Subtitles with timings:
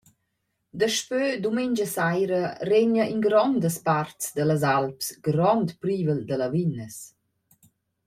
[0.79, 6.97] Daspö dumengia saira regna in grondas parts da las Alps grond privel da lavinas.